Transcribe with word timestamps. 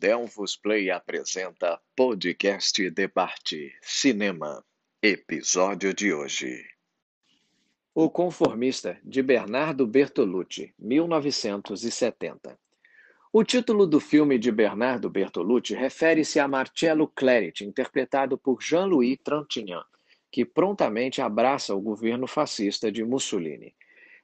Delvos 0.00 0.56
Play 0.56 0.90
apresenta 0.90 1.78
Podcast 1.94 2.88
Debate 2.88 3.70
Cinema, 3.82 4.64
episódio 5.02 5.92
de 5.92 6.14
hoje. 6.14 6.64
O 7.94 8.08
Conformista, 8.08 8.98
de 9.04 9.22
Bernardo 9.22 9.86
Bertolucci, 9.86 10.72
1970. 10.78 12.58
O 13.30 13.44
título 13.44 13.86
do 13.86 14.00
filme 14.00 14.38
de 14.38 14.50
Bernardo 14.50 15.10
Bertolucci 15.10 15.74
refere-se 15.74 16.40
a 16.40 16.48
Marcello 16.48 17.06
Clerit, 17.06 17.60
interpretado 17.60 18.38
por 18.38 18.62
Jean-Louis 18.62 19.18
Trintignant, 19.22 19.84
que 20.32 20.46
prontamente 20.46 21.20
abraça 21.20 21.74
o 21.74 21.80
governo 21.80 22.26
fascista 22.26 22.90
de 22.90 23.04
Mussolini. 23.04 23.74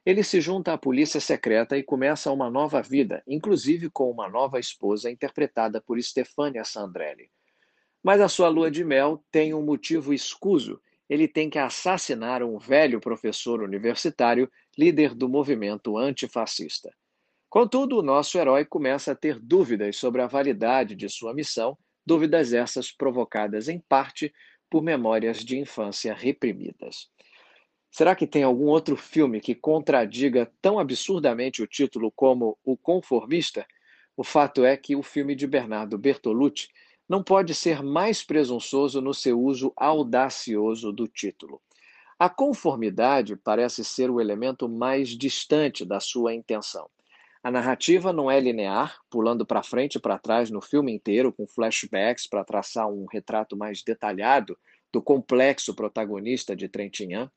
Ele 0.07 0.23
se 0.23 0.39
junta 0.39 0.71
à 0.71 0.77
polícia 0.77 1.19
secreta 1.19 1.77
e 1.77 1.83
começa 1.83 2.31
uma 2.31 2.49
nova 2.49 2.81
vida, 2.81 3.21
inclusive 3.27 3.89
com 3.89 4.09
uma 4.09 4.29
nova 4.29 4.57
esposa 4.57 5.11
interpretada 5.11 5.81
por 5.81 6.01
Stefania 6.01 6.63
Sandrelli. 6.63 7.29
Mas 8.01 8.21
a 8.21 8.29
sua 8.29 8.47
lua 8.47 8.71
de 8.71 8.85
mel 8.85 9.21
tem 9.29 9.53
um 9.53 9.61
motivo 9.61 10.13
escuso. 10.13 10.79
Ele 11.09 11.27
tem 11.27 11.49
que 11.49 11.59
assassinar 11.59 12.41
um 12.41 12.57
velho 12.57 13.01
professor 13.01 13.61
universitário, 13.61 14.49
líder 14.77 15.13
do 15.13 15.27
movimento 15.27 15.97
antifascista. 15.97 16.89
Contudo, 17.49 17.99
o 17.99 18.01
nosso 18.01 18.37
herói 18.37 18.63
começa 18.63 19.11
a 19.11 19.15
ter 19.15 19.37
dúvidas 19.37 19.97
sobre 19.97 20.21
a 20.21 20.27
validade 20.27 20.95
de 20.95 21.09
sua 21.09 21.33
missão, 21.33 21.77
dúvidas 22.05 22.53
essas 22.53 22.93
provocadas 22.93 23.67
em 23.67 23.77
parte 23.77 24.33
por 24.69 24.81
memórias 24.81 25.43
de 25.43 25.59
infância 25.59 26.13
reprimidas. 26.13 27.09
Será 27.89 28.15
que 28.15 28.27
tem 28.27 28.43
algum 28.43 28.65
outro 28.65 28.95
filme 28.95 29.39
que 29.39 29.55
contradiga 29.55 30.51
tão 30.61 30.79
absurdamente 30.79 31.61
o 31.61 31.67
título 31.67 32.11
como 32.11 32.57
O 32.63 32.77
Conformista? 32.77 33.65
O 34.15 34.23
fato 34.23 34.65
é 34.65 34.75
que 34.75 34.95
o 34.95 35.03
filme 35.03 35.35
de 35.35 35.47
Bernardo 35.47 35.97
Bertolucci 35.97 36.69
não 37.07 37.23
pode 37.23 37.53
ser 37.53 37.81
mais 37.81 38.23
presunçoso 38.23 39.01
no 39.01 39.13
seu 39.13 39.39
uso 39.39 39.71
audacioso 39.75 40.91
do 40.91 41.07
título. 41.07 41.61
A 42.19 42.29
conformidade 42.29 43.35
parece 43.35 43.85
ser 43.85 44.09
o 44.09 44.19
elemento 44.19 44.67
mais 44.67 45.09
distante 45.09 45.85
da 45.85 45.99
sua 45.99 46.33
intenção. 46.33 46.89
A 47.43 47.51
narrativa 47.51 48.11
não 48.11 48.29
é 48.29 48.39
linear, 48.39 48.97
pulando 49.09 49.45
para 49.45 49.63
frente 49.63 49.95
e 49.95 50.01
para 50.01 50.17
trás 50.17 50.49
no 50.49 50.59
filme 50.59 50.91
inteiro, 50.91 51.31
com 51.31 51.47
flashbacks 51.47 52.27
para 52.27 52.43
traçar 52.43 52.87
um 52.87 53.05
retrato 53.05 53.55
mais 53.55 53.83
detalhado 53.83 54.57
do 54.91 55.01
complexo 55.01 55.75
protagonista 55.75 56.55
de 56.55 56.67
Trentinhan. 56.67 57.29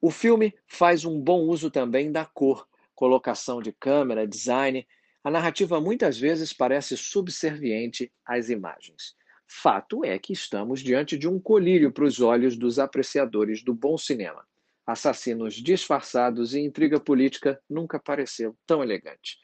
O 0.00 0.10
filme 0.10 0.54
faz 0.66 1.04
um 1.04 1.20
bom 1.20 1.42
uso 1.42 1.70
também 1.70 2.10
da 2.10 2.24
cor, 2.24 2.66
colocação 2.94 3.60
de 3.60 3.70
câmera, 3.72 4.26
design. 4.26 4.86
A 5.22 5.30
narrativa 5.30 5.78
muitas 5.80 6.18
vezes 6.18 6.52
parece 6.52 6.96
subserviente 6.96 8.10
às 8.24 8.48
imagens. 8.48 9.14
Fato 9.46 10.04
é 10.04 10.18
que 10.18 10.32
estamos 10.32 10.80
diante 10.80 11.18
de 11.18 11.28
um 11.28 11.38
colírio 11.38 11.92
para 11.92 12.04
os 12.04 12.20
olhos 12.20 12.56
dos 12.56 12.78
apreciadores 12.78 13.62
do 13.62 13.74
bom 13.74 13.98
cinema. 13.98 14.46
Assassinos 14.86 15.54
disfarçados 15.54 16.54
e 16.54 16.60
intriga 16.60 16.98
política 16.98 17.60
nunca 17.68 17.98
pareceu 17.98 18.56
tão 18.66 18.82
elegante. 18.82 19.38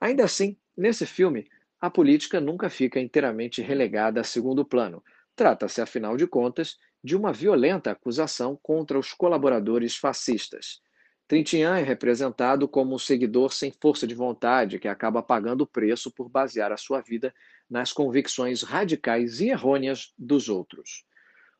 Ainda 0.00 0.24
assim, 0.24 0.56
nesse 0.76 1.04
filme, 1.04 1.46
a 1.80 1.90
política 1.90 2.40
nunca 2.40 2.70
fica 2.70 2.98
inteiramente 2.98 3.60
relegada 3.60 4.20
a 4.20 4.24
segundo 4.24 4.64
plano. 4.64 5.02
Trata-se, 5.36 5.80
afinal 5.80 6.16
de 6.16 6.26
contas, 6.26 6.78
de 7.02 7.16
uma 7.16 7.32
violenta 7.32 7.90
acusação 7.90 8.58
contra 8.62 8.98
os 8.98 9.12
colaboradores 9.12 9.96
fascistas. 9.96 10.80
Trintignant 11.26 11.80
é 11.80 11.84
representado 11.84 12.66
como 12.66 12.94
um 12.94 12.98
seguidor 12.98 13.52
sem 13.52 13.70
força 13.70 14.06
de 14.06 14.14
vontade 14.14 14.78
que 14.78 14.88
acaba 14.88 15.22
pagando 15.22 15.62
o 15.62 15.66
preço 15.66 16.10
por 16.10 16.28
basear 16.28 16.72
a 16.72 16.76
sua 16.76 17.00
vida 17.00 17.32
nas 17.68 17.92
convicções 17.92 18.62
radicais 18.62 19.40
e 19.40 19.48
errôneas 19.48 20.12
dos 20.18 20.48
outros. 20.48 21.04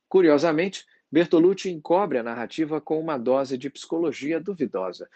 Curiosamente, 0.09 0.85
Bertolucci 1.11 1.71
encobre 1.71 2.19
a 2.19 2.23
narrativa 2.23 2.81
com 2.81 2.99
uma 2.99 3.17
dose 3.17 3.57
de 3.57 3.71
psicologia 3.71 4.41
duvidosa. 4.41 5.09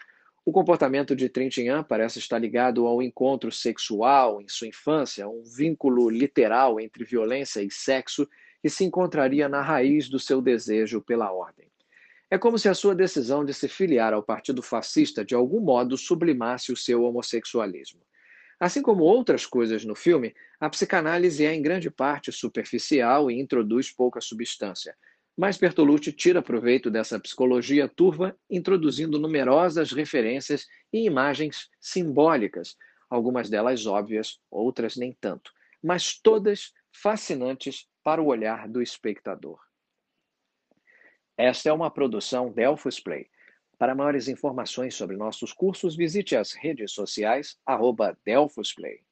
O 0.45 0.51
comportamento 0.51 1.15
de 1.15 1.27
Trintignant 1.27 1.85
parece 1.85 2.19
estar 2.19 2.37
ligado 2.37 2.87
ao 2.87 3.01
encontro 3.01 3.51
sexual 3.51 4.41
em 4.41 4.47
sua 4.47 4.67
infância, 4.67 5.27
um 5.27 5.43
vínculo 5.43 6.09
literal 6.09 6.79
entre 6.79 7.03
violência 7.03 7.61
e 7.61 7.69
sexo 7.69 8.25
que 8.65 8.69
se 8.71 8.83
encontraria 8.83 9.47
na 9.47 9.61
raiz 9.61 10.09
do 10.09 10.17
seu 10.17 10.41
desejo 10.41 10.99
pela 10.99 11.31
ordem. 11.31 11.67
É 12.31 12.35
como 12.35 12.57
se 12.57 12.67
a 12.67 12.73
sua 12.73 12.95
decisão 12.95 13.45
de 13.45 13.53
se 13.53 13.67
filiar 13.67 14.11
ao 14.11 14.23
Partido 14.23 14.63
Fascista 14.63 15.23
de 15.23 15.35
algum 15.35 15.59
modo 15.59 15.95
sublimasse 15.95 16.71
o 16.71 16.75
seu 16.75 17.03
homossexualismo. 17.03 18.01
Assim 18.59 18.81
como 18.81 19.03
outras 19.03 19.45
coisas 19.45 19.85
no 19.85 19.93
filme, 19.93 20.33
a 20.59 20.67
psicanálise 20.67 21.45
é 21.45 21.53
em 21.53 21.61
grande 21.61 21.91
parte 21.91 22.31
superficial 22.31 23.29
e 23.29 23.39
introduz 23.39 23.91
pouca 23.91 24.19
substância. 24.19 24.97
Mas 25.37 25.59
Bertolucci 25.59 26.11
tira 26.11 26.41
proveito 26.41 26.89
dessa 26.89 27.19
psicologia 27.19 27.87
turva, 27.87 28.35
introduzindo 28.49 29.19
numerosas 29.19 29.91
referências 29.91 30.65
e 30.91 31.05
imagens 31.05 31.69
simbólicas, 31.79 32.75
algumas 33.11 33.47
delas 33.47 33.85
óbvias, 33.85 34.39
outras 34.49 34.95
nem 34.95 35.15
tanto, 35.21 35.51
mas 35.83 36.19
todas 36.19 36.73
fascinantes 36.91 37.85
para 38.05 38.21
o 38.21 38.27
olhar 38.27 38.67
do 38.67 38.83
espectador. 38.83 39.59
Esta 41.35 41.69
é 41.69 41.73
uma 41.73 41.89
produção 41.89 42.51
Delphos 42.51 42.99
Play. 42.99 43.27
Para 43.79 43.95
maiores 43.95 44.27
informações 44.27 44.93
sobre 44.93 45.17
nossos 45.17 45.51
cursos, 45.51 45.95
visite 45.95 46.35
as 46.35 46.53
redes 46.53 46.91
sociais 46.91 47.57
arroba 47.65 48.15
Play. 48.23 48.99